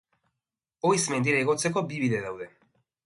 [0.91, 2.49] Oiz mendira igotzeko bi bide daude.